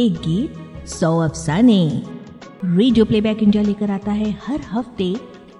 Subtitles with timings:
[0.00, 1.80] एक गीत सौ अफसाने।
[2.64, 5.08] रेडियो प्लेबैक इंडिया लेकर आता है हर हफ़्ते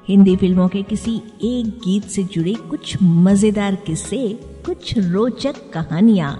[0.08, 4.22] हिंदी फ़िल्मों के किसी एक गीत से जुड़े कुछ मज़ेदार किस्से
[4.66, 6.32] कुछ रोचक कहानियाँ।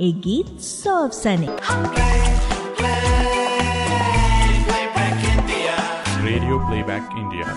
[0.00, 1.46] एक गीत सौ अफसाने।
[6.26, 7.56] रेडियो प्लेबैक इंडिया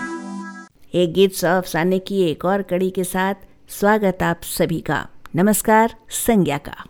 [0.94, 5.96] एक गीत सौ अफसाने की एक और कड़ी के साथ स्वागत आप सभी का। नमस्कार
[6.16, 6.84] संज्ञा का।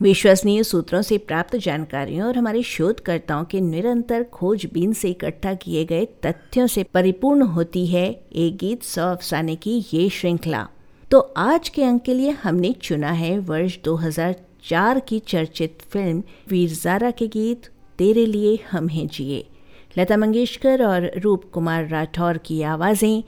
[0.00, 6.04] विश्वसनीय सूत्रों से प्राप्त जानकारियों और हमारे शोधकर्ताओं के निरंतर खोजबीन से इकट्ठा किए गए
[6.26, 10.66] तथ्यों से परिपूर्ण होती है एक गीत सौ अफसाने की ये श्रृंखला।
[11.10, 16.70] तो आज के अंक के लिए हमने चुना है वर्ष 2004 की चर्चित फ़िल्म वीर
[16.72, 19.44] जारा के गीत, तेरे लिए हम हैं जिए।
[19.98, 23.22] लता मंगेशकर और रूप कुमार राठौर की आवाज़ें,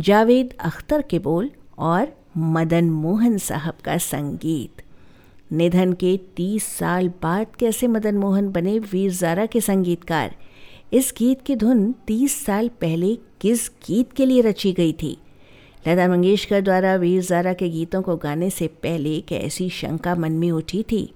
[0.00, 4.82] जावेद अख्तर के बोल और मदन मोहन साहब का संगीत।
[5.54, 10.34] निधन के तीस साल बाद कैसे मदन मोहन बने वीर ज़ारा के संगीतकार?
[10.92, 15.16] इस गीत की धुन तीस साल पहले किस गीत के लिए रची गई थी?
[15.88, 20.32] लता मंगेशकर द्वारा वीर ज़ारा के गीतों को गाने से पहले एक ऐसी शंका मन
[20.32, 21.12] में उठी थी।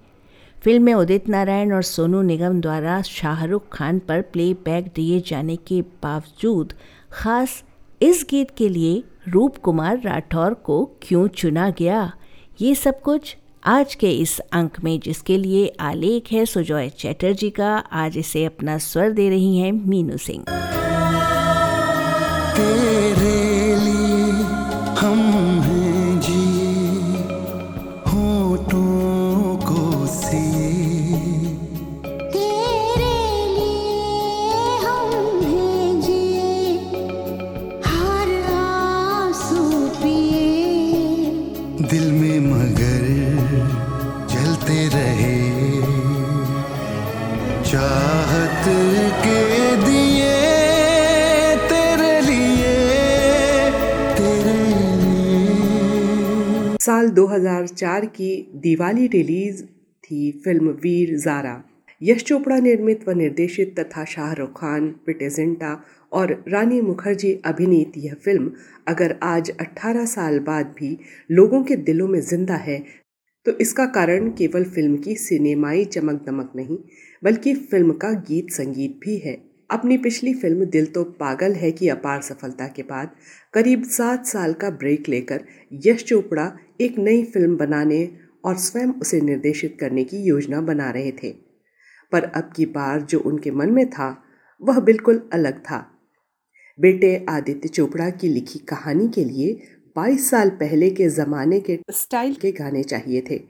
[0.64, 5.56] फ़िल्म में उदित नारायण और सोनू निगम द्वारा शाहरुख खान पर प्ले बैक दिए जाने
[5.56, 6.72] के बावजूद
[7.12, 7.62] खास
[8.02, 12.12] इस गीत के लिए रूप कुमार राठौर को क्यों चुना गया?
[12.60, 13.36] ये सब कुछ
[13.68, 18.78] आज के इस अंक में जिसके लिए आलेख है सुजॉय चैटर्जी का, आज इसे अपना
[18.78, 20.44] स्वर दे रही हैं मीनू सिंह।
[56.88, 61.52] साल 2004 की दिवाली रिलीज़ थी फ़िल्म वीर ज़ारा।
[62.00, 65.72] यश चोपड़ा निर्मित व निर्देशित तथा शाहरुख खान प्रिटेजेंटा
[66.12, 68.52] और रानी मुखर्जी अभिनीत यह फ़िल्म
[68.88, 70.96] अगर आज 18 साल बाद भी
[71.30, 72.78] लोगों के दिलों में ज़िंदा है
[73.46, 76.78] तो इसका कारण केवल फ़िल्म की सिनेमाई चमक दमक नहीं,
[77.22, 79.36] बल्कि फ़िल्म का गीत संगीत भी है।
[79.70, 83.10] अपनी पिछली फ़िल्म दिल तो पागल है की अपार सफलता के बाद
[83.54, 89.20] करीब सात साल का ब्रेक लेकर यश चोपड़ा एक नई फ़िल्म बनाने और स्वयं उसे
[89.20, 91.30] निर्देशित करने की योजना बना रहे थे।
[92.12, 94.22] पर अब की बार जो उनके मन में था,
[94.62, 95.90] वह बिल्कुल अलग था।
[96.80, 99.60] बेटे आदित्य चोपड़ा की लिखी कहानी के लिए
[99.96, 103.40] 22 साल पहले के ज़माने के स्टाइल के गाने चाहिए थे।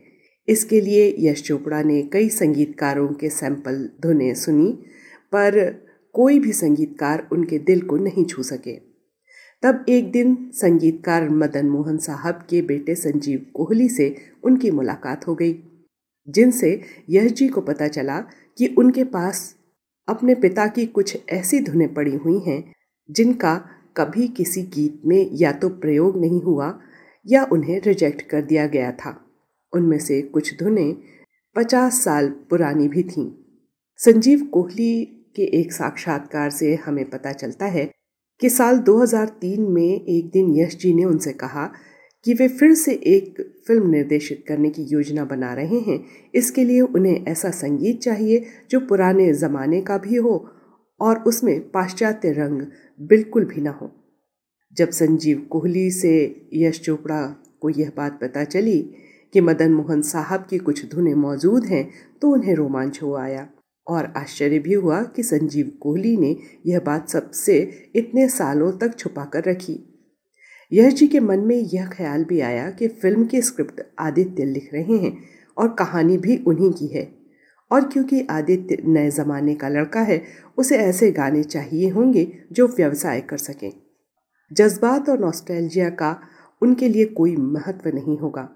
[0.48, 4.72] इसके लिए यश चोपड़ा ने कई संगीतकारों के सैंपल धुने सुनी,
[5.32, 5.87] पर
[6.18, 8.72] कोई भी संगीतकार उनके दिल को नहीं छू सके।
[9.62, 15.34] तब एक दिन संगीतकार मदन मोहन साहब के बेटे संजीव कोहली से उनकी मुलाकात हो
[15.34, 15.54] गई,
[16.28, 18.18] जिनसे यश जी को पता चला
[18.58, 19.56] कि उनके पास
[20.08, 22.72] अपने पिता की कुछ ऐसी धुनें पड़ी हुई हैं,
[23.10, 23.54] जिनका
[23.96, 26.80] कभी किसी गीत में या तो प्रयोग नहीं हुआ
[27.26, 29.24] या उन्हें रिजेक्ट कर दिया गया था।
[29.72, 30.96] उनमें से कुछ धुनें
[31.56, 33.30] पचास साल पुरानी भी थीं।
[33.96, 37.84] संजीव कोहली के एक साक्षात्कार से हमें पता चलता है
[38.40, 41.64] कि साल 2003 में एक दिन यश जी ने उनसे कहा
[42.26, 45.98] कि वे फिर से एक फ़िल्म निर्देशित करने की योजना बना रहे हैं।
[46.34, 50.34] इसके लिए उन्हें ऐसा संगीत चाहिए जो पुराने ज़माने का भी हो
[51.00, 52.62] और उसमें पाश्चात्य रंग
[53.00, 53.90] बिल्कुल भी ना हो।
[54.76, 56.14] जब संजीव कोहली से
[56.54, 57.22] यश चोपड़ा
[57.60, 58.78] को यह बात पता चली
[59.34, 61.88] कि मदन मोहन साहब की कुछ धुनें मौजूद हैं
[62.22, 63.48] तो उन्हें रोमांच हो आया।
[63.88, 69.24] और आश्चर्य भी हुआ कि संजीव कोहली ने यह बात सबसे इतने सालों तक छुपा
[69.24, 69.84] कर रखी।
[70.72, 74.70] यश जी के मन में यह ख्याल भी आया कि फ़िल्म की स्क्रिप्ट आदित्य लिख
[74.74, 75.18] रहे हैं
[75.58, 77.18] और कहानी भी उन्हीं की है।
[77.72, 80.24] और क्योंकि आदित्य नए ज़माने का लड़का है,
[80.58, 83.72] उसे ऐसे गाने चाहिए होंगे जो व्यवसाय कर सकें।
[84.52, 86.20] जज्बात और नॉस्टैल्जिया का
[86.62, 88.50] उनके लिए कोई महत्व नहीं होगा।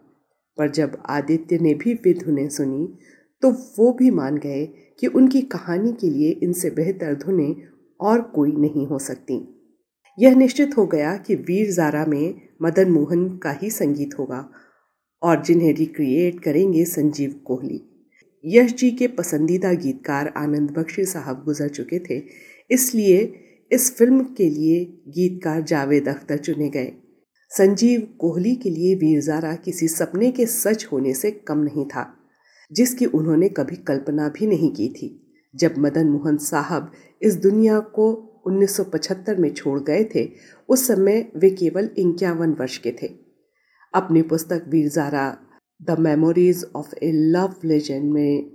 [0.58, 2.98] पर जब आदित्य ने भी वे धुनें सुनी
[3.42, 4.68] तो वो भी मान गए
[5.02, 7.54] कि उनकी कहानी के लिए इनसे बेहतर धुनें
[8.00, 9.40] और कोई नहीं हो सकती।
[10.18, 14.48] यह निश्चित हो गया कि वीर ज़ारा में मदन मोहन का ही संगीत होगा
[15.22, 17.80] और जिन्हें रिक्रिएट करेंगे संजीव कोहली।
[18.44, 22.22] यश जी के पसंदीदा गीतकार आनंद बख्शी साहब गुजर चुके थे,
[22.70, 23.20] इसलिए
[23.70, 26.92] इस फ़िल्म के लिए गीतकार जावेद अख्तर चुने गए।
[27.52, 32.12] संजीव कोहली के लिए वीर ज़ारा किसी सपने के सच होने से कम नहीं था।
[32.72, 35.18] जिसकी उन्होंने कभी कल्पना भी नहीं की थी।
[35.56, 36.92] जब मदन मोहन साहब
[37.22, 40.30] इस दुनिया को 1975 में छोड़ गए थे,
[40.68, 43.06] उस समय वे केवल इक्यावन वर्ष के थे।
[43.94, 45.36] अपनी पुस्तक Veer Zaara
[45.82, 48.50] the memories of a love legend में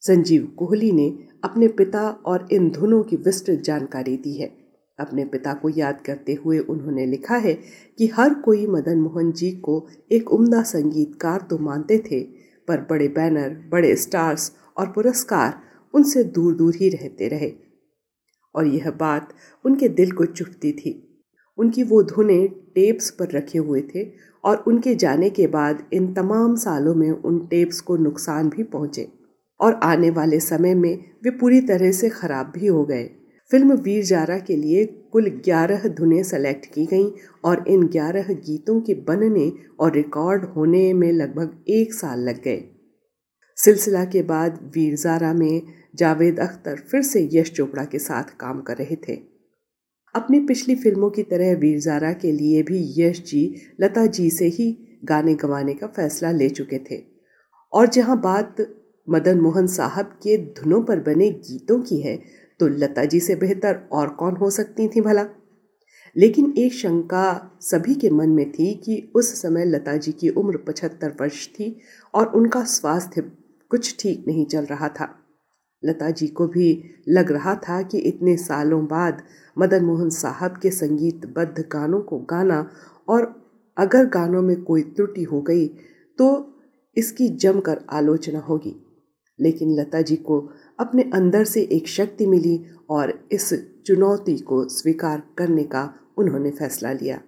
[0.00, 4.62] संजीव कोहली ने अपने पिता और इन धुनों की विस्तृत जानकारी दी है।
[5.00, 7.58] अपने पिता को याद करते हुए उन्होंने लिखा है
[7.98, 13.08] कि हर कोई मदन मोहन जी को एक उम्दा संगीतकार तो मानते थे पर बड़े
[13.08, 15.60] बैनर, बड़े स्टार्स और पुरस्कार
[15.94, 17.52] उनसे दूर दूर ही रहते रहे।
[18.54, 21.08] और यह बात उनके दिल को चुभती थी।
[21.58, 24.04] उनकी वो धुनें टेप्स पर रखे हुए थे
[24.44, 29.08] और उनके जाने के बाद इन तमाम सालों में उन टेप्स को नुकसान भी पहुँचे
[29.60, 33.10] और आने वाले समय में वे पूरी तरह से ख़राब भी हो गए।
[33.52, 37.10] फ़िल्म वीर जारा के लिए कुल 11 धुनें सेलेक्ट की गईं
[37.44, 42.64] और इन 11 गीतों के बनने और रिकॉर्ड होने में लगभग एक साल लग गए।
[43.56, 45.62] सिलसिला के बाद वीर जारा में
[45.94, 49.14] जावेद अख्तर फिर से यश चोपड़ा के साथ काम कर रहे थे।
[50.14, 54.46] अपनी पिछली फ़िल्मों की तरह वीर जारा के लिए भी यश जी, लता जी से
[54.46, 57.02] ही गाने गवाने का फैसला ले चुके थे।
[57.72, 58.56] और जहाँ बात
[59.10, 63.88] मदन मोहन साहब के धुनों पर बने गीतों की है तो लता जी से बेहतर
[63.92, 65.26] और कौन हो सकती थी भला?
[66.16, 70.56] लेकिन एक शंका सभी के मन में थी कि उस समय लता जी की उम्र
[70.56, 71.80] पचहत्तर वर्ष थी
[72.14, 73.22] और उनका स्वास्थ्य
[73.70, 75.18] कुछ ठीक नहीं चल रहा था।
[75.84, 79.22] लता जी को भी लग रहा था कि इतने सालों बाद
[79.58, 82.70] मदन मोहन साहब के संगीतबद्ध गानों को गाना
[83.08, 85.66] और अगर गानों में कोई त्रुटि हो गई
[86.18, 86.54] तो
[86.96, 88.74] इसकी जमकर आलोचना होगी।
[89.40, 90.50] लेकिन लता जी को
[90.84, 93.54] अपने अंदर से एक शक्ति मिली और इस
[93.86, 97.20] चुनौती को स्वीकार करने का उन्होंने फैसला लिया।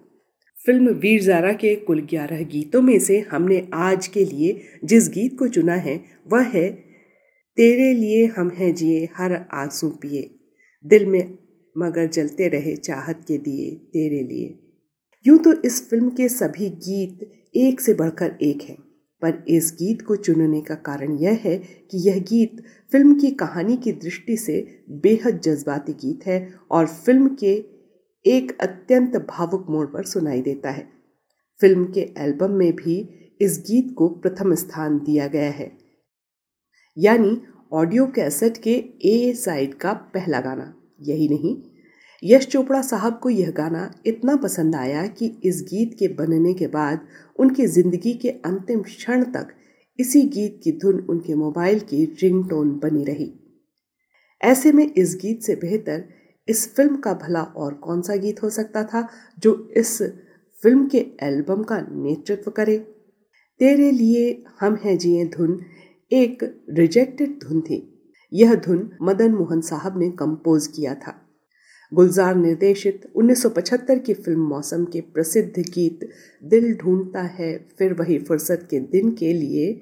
[0.67, 5.39] फ़िल्म वीर जारा के कुल ग्यारह गीतों में से हमने आज के लिए जिस गीत
[5.39, 6.71] को चुना है, वह है,
[7.56, 10.35] तेरे लिए हम हैं जिए, हर आँसू पिए।
[10.87, 11.39] दिल में
[11.79, 14.59] मगर जलते रहे चाहत के दिए, तेरे लिए।
[15.27, 18.84] यूँ तो इस फ़िल्म के सभी गीत एक से बढ़कर एक हैं।
[19.25, 21.56] पर इस गीत को चुनने का कारण यह है
[21.91, 22.62] कि यह गीत
[22.93, 24.56] फ़िल्म की कहानी की दृष्टि से
[24.91, 27.53] बेहद जज्बाती गीत है और फ़िल्म के
[28.26, 30.87] एक अत्यंत भावुक मोड़ पर सुनाई देता है।
[31.61, 32.99] फ़िल्म के एल्बम में भी
[33.41, 35.71] इस गीत को प्रथम स्थान दिया गया है।
[36.97, 37.41] यानी
[37.73, 38.75] ऑडियो कैसेट के
[39.05, 41.56] ए साइड का पहला गाना। यही नहीं
[42.25, 46.67] यश चोपड़ा साहब को यह गाना इतना पसंद आया कि इस गीत के बनने के
[46.67, 47.00] बाद
[47.38, 49.49] उनकी ज़िंदगी के अंतिम क्षण तक
[49.99, 53.32] इसी गीत की धुन उनके मोबाइल की रिंगटोन बनी रही।
[54.41, 56.05] ऐसे में इस गीत से बेहतर
[56.49, 60.03] इस फ़िल्म का भला और कौन सा गीत हो सकता था जो इस
[60.62, 62.79] फ़िल्म के एल्बम का नेतृत्व करे?
[63.61, 65.61] तेरे लिए हम हैं जिए धुन,
[66.12, 71.21] एक रिजेक्टेड धुन थी। यह धुन मदन मोहन साहब ने कंपोज किया था।
[71.94, 76.00] गुलजार निर्देशित 1975 की फ़िल्म मौसम के प्रसिद्ध गीत
[76.44, 79.73] दिल ढूंढता है, फिर वही फुर्सत के दिन के लिए।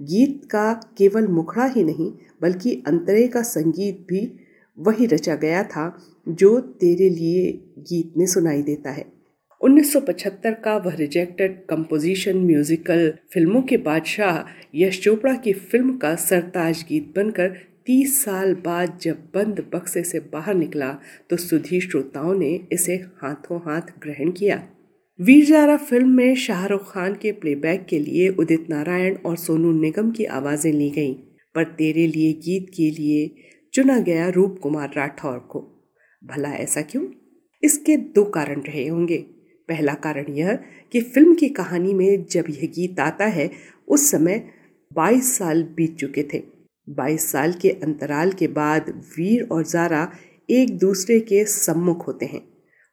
[0.00, 2.12] गीत का केवल मुखड़ा ही नहीं,
[2.42, 4.38] बल्कि अंतरे का संगीत भी
[4.78, 9.12] वही रचा गया था, जो तेरे लिए गीत में सुनाई देता है।
[9.60, 16.84] 1975 का वह रिजेक्टेड कंपोजिशन म्यूजिकल फ़िल्मों के बादशाह यश चोपड़ा की फ़िल्म का सरताज
[16.88, 20.98] गीत बनकर तीस साल बाद जब बंद बक्से से बाहर निकला
[21.30, 24.68] तो सुधी श्रोताओं ने इसे हाथों हाथ ग्रहण किया।
[25.20, 30.10] वीर जारा फ़िल्म में शाहरुख खान के प्लेबैक के लिए उदित नारायण और सोनू निगम
[30.10, 31.14] की आवाज़ें ली गईं,
[31.54, 33.34] पर तेरे लिए गीत के लिए
[33.74, 35.60] चुना गया रूप कुमार राठौर को।
[36.24, 37.06] भला ऐसा क्यों?
[37.62, 39.18] इसके दो कारण रहे होंगे।
[39.68, 40.58] पहला कारण यह
[40.92, 43.50] कि फ़िल्म की कहानी में जब यह गीत आता है,
[43.88, 44.50] उस समय
[44.92, 46.53] 22 साल बीत चुके थे।
[46.88, 48.88] बाईस साल के अंतराल के बाद
[49.18, 50.08] वीर और ज़ारा
[50.48, 52.42] एक दूसरे के सम्मुख होते हैं।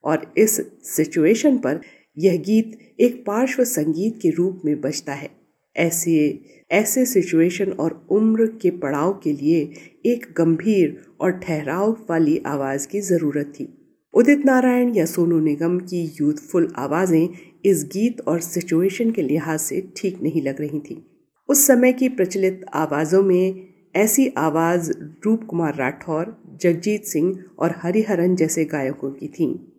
[0.04, 0.56] और इस
[0.88, 1.82] सिचुएशन पर
[2.18, 5.30] यह गीत एक पार्श्व संगीत के रूप में बजता है।
[5.76, 6.40] ऐसे
[6.72, 9.62] ऐसे सिचुएशन और उम्र के पड़ाव के लिए
[10.06, 13.68] एक गंभीर और ठहराव वाली आवाज़ की ज़रूरत थी।
[14.14, 17.28] उदित नारायण या सोनू निगम की यूथफुल आवाज़ें
[17.66, 21.04] इस गीत और सिचुएशन के लिहाज से ठीक नहीं लग रही थी।
[21.50, 24.92] उस समय की प्रचलित आवाज़ों में ऐसी आवाज़
[25.26, 29.74] रूप कुमार राठौर, जगजीत सिंह और हरिहरन जैसे गायकों की थी।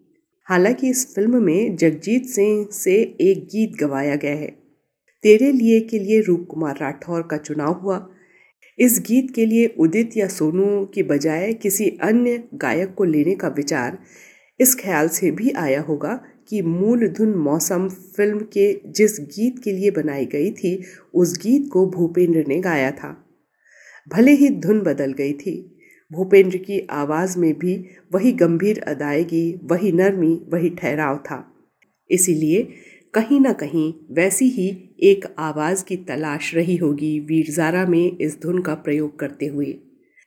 [0.45, 4.47] हालाँकि इस फ़िल्म में जगजीत सिंह से एक गीत गवाया गया है।
[5.23, 8.09] तेरे लिए के लिए रूप कुमार राठौर का चुनाव हुआ।
[8.79, 13.49] इस गीत के लिए उदित या सोनू की बजाय किसी अन्य गायक को लेने का
[13.49, 13.99] विचार
[14.61, 19.73] इस ख्याल से भी आया होगा कि मूल धुन मौसम फ़िल्म के जिस गीत के
[19.73, 20.83] लिए बनाई गई थी,
[21.15, 23.29] उस गीत को भूपेंद्र ने गाया था।
[24.09, 25.79] भले ही धुन बदल गई थी,
[26.13, 31.55] भूपेंद्र की आवाज़ में भी वही गंभीर अदायगी, वही नरमी, वही ठहराव था।
[32.11, 32.69] इसीलिए
[33.15, 38.59] कहीं ना कहीं वैसी ही एक आवाज़ की तलाश रही होगी वीरजारा में इस धुन
[38.59, 39.79] का प्रयोग करते हुए।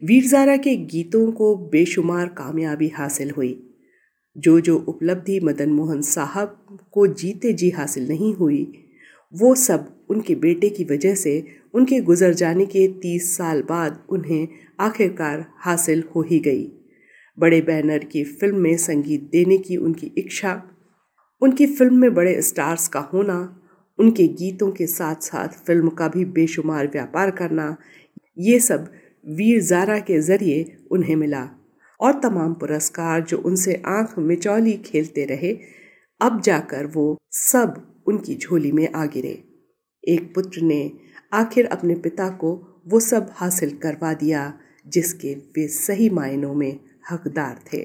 [0.04, 3.62] वीरजारा के गीतों को बेशुमार कामयाबी हासिल हुई।
[4.38, 8.85] जो जो उपलब्धि मदन मोहन साहब को जीते जी हासिल नहीं हुई
[9.36, 14.48] वो सब उनके बेटे की वजह से उनके गुजर जाने के तीस साल बाद उन्हें
[14.80, 16.66] आखिरकार हासिल हो ही गई।
[17.38, 20.62] बड़े बैनर की फ़िल्म में संगीत देने की उनकी इच्छा,
[21.42, 23.62] उनकी फ़िल्म में बड़े स्टार्स का होना,
[24.00, 27.76] उनके गीतों के साथ साथ फ़िल्म का भी बेशुमार व्यापार करना,
[28.38, 28.90] ये सब
[29.28, 31.48] वीर जारा के ज़रिए उन्हें मिला।
[32.00, 35.58] और तमाम पुरस्कार जो उनसे आँख मिचौली खेलते रहे,
[36.22, 39.38] अब जाकर वो सब उनकी झोली में आ गिरे।
[40.04, 40.92] एक पुत्र ने
[41.34, 42.54] आखिर अपने पिता को
[42.88, 44.54] वो सब हासिल करवा दिया,
[44.88, 46.80] जिसके वे सही मायनों में
[47.12, 47.84] हकदार थे।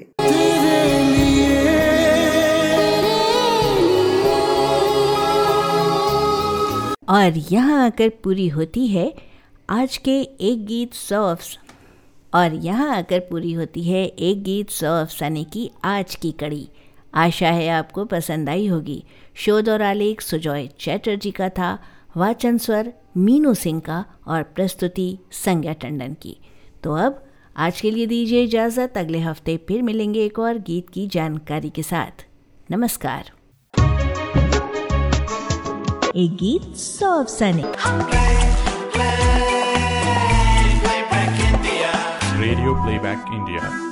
[7.09, 9.13] और यहाँ आकर पूरी होती है
[9.69, 11.23] आज के एक गीत सौ
[12.33, 16.67] और यहाँ आकर पूरी होती है एक गीत सौ अफसाने की आज की कड़ी।
[17.13, 19.03] आशा है आपको पसंद आई होगी।
[19.35, 21.77] शोध और आलेख सुजॉय चैटर्जी का था
[22.17, 26.37] वाचन स्वर मीनू सिंह का और प्रस्तुति संज्ञा टंडन की।
[26.83, 27.23] तो अब
[27.57, 31.83] आज के लिए दीजिए इजाज़त अगले हफ़्ते फिर मिलेंगे एक और गीत की जानकारी के
[31.83, 32.25] साथ।
[32.71, 33.31] नमस्कार।
[36.15, 37.63] एक गीत सौ अफसाने
[42.41, 43.90] Radio Playback India.